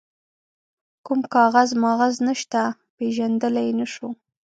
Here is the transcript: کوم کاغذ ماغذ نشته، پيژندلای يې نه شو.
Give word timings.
کوم 1.05 1.19
کاغذ 1.35 1.69
ماغذ 1.83 2.15
نشته، 2.27 2.61
پيژندلای 2.97 3.67
يې 3.69 3.73
نه 3.79 3.87
شو. 3.93 4.07